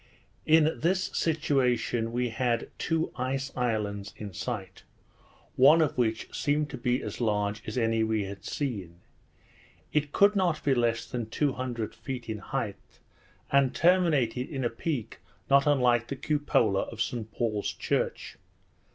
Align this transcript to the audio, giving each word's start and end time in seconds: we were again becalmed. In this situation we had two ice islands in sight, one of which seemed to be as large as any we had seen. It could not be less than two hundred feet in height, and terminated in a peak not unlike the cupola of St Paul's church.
we 0.47 0.53
were 0.53 0.57
again 0.57 0.63
becalmed. 0.63 0.75
In 0.83 0.89
this 0.89 1.03
situation 1.15 2.11
we 2.11 2.29
had 2.29 2.71
two 2.79 3.11
ice 3.17 3.55
islands 3.55 4.15
in 4.17 4.33
sight, 4.33 4.81
one 5.55 5.79
of 5.79 5.95
which 5.95 6.27
seemed 6.35 6.71
to 6.71 6.77
be 6.79 7.03
as 7.03 7.21
large 7.21 7.61
as 7.67 7.77
any 7.77 8.03
we 8.03 8.23
had 8.23 8.43
seen. 8.43 9.01
It 9.93 10.11
could 10.11 10.35
not 10.35 10.63
be 10.63 10.73
less 10.73 11.05
than 11.05 11.29
two 11.29 11.53
hundred 11.53 11.93
feet 11.93 12.27
in 12.29 12.39
height, 12.39 12.97
and 13.51 13.75
terminated 13.75 14.49
in 14.49 14.65
a 14.65 14.71
peak 14.71 15.19
not 15.51 15.67
unlike 15.67 16.07
the 16.07 16.15
cupola 16.15 16.81
of 16.91 16.99
St 16.99 17.31
Paul's 17.31 17.71
church. 17.71 18.37